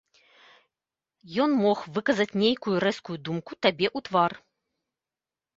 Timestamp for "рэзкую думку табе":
2.85-3.87